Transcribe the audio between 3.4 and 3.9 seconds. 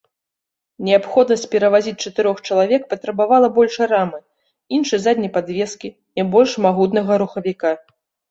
большай